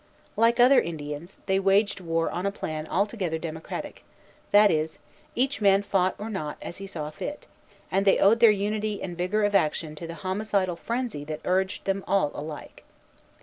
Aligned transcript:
Like 0.35 0.59
other 0.59 0.81
Indians, 0.81 1.37
they 1.45 1.59
waged 1.59 1.99
war 2.01 2.31
on 2.31 2.47
a 2.47 2.51
plan 2.51 2.87
altogether 2.87 3.37
democratic, 3.37 4.03
that 4.49 4.71
is, 4.71 4.97
each 5.35 5.61
man 5.61 5.83
fought 5.83 6.15
or 6.17 6.27
not, 6.27 6.57
as 6.59 6.77
he 6.77 6.87
saw 6.87 7.07
fit; 7.11 7.45
and 7.91 8.03
they 8.03 8.17
owed 8.17 8.39
their 8.39 8.49
unity 8.49 8.99
and 8.99 9.15
vigor 9.15 9.43
of 9.43 9.53
action 9.53 9.93
to 9.97 10.07
the 10.07 10.15
homicidal 10.25 10.75
frenzy 10.75 11.23
that 11.25 11.41
urged 11.45 11.85
them 11.85 12.03
all 12.07 12.31
alike. 12.33 12.83